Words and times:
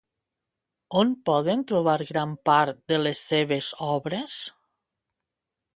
On 1.01 1.11
podem 1.29 1.61
trobar 1.73 1.95
gran 2.13 2.33
part 2.51 2.81
de 2.93 2.99
les 3.05 3.23
seves 3.33 3.71
obres? 3.93 4.41